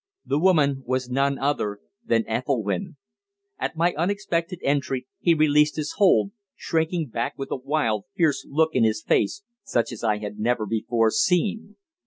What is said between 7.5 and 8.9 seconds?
a wild, fierce look in